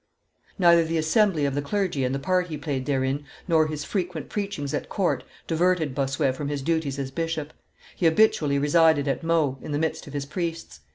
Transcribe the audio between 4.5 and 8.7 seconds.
at court, diverted Bossuet from his duties as bishop; he habitually